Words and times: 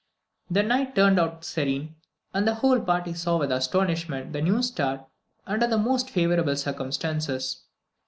The 0.49 0.63
night 0.63 0.95
turned 0.95 1.19
out 1.19 1.45
serene, 1.45 1.93
and 2.33 2.47
the 2.47 2.55
whole 2.55 2.81
party 2.81 3.13
saw 3.13 3.37
with 3.37 3.51
astonishment 3.51 4.33
the 4.33 4.41
new 4.41 4.63
star 4.63 5.05
under 5.45 5.67
the 5.67 5.77
most 5.77 6.09
favourable 6.09 6.55
circumstances. 6.55 7.61